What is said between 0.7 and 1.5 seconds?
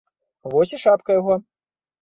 і шапка яго.